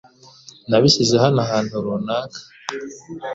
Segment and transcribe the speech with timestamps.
[0.69, 2.39] Nabishyize hano ahantu runaka.